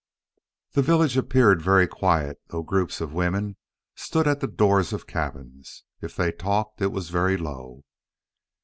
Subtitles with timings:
[0.71, 3.55] The village appeared very quiet, though groups of women
[3.93, 5.83] stood at the doors of cabins.
[6.01, 7.83] If they talked, it was very low.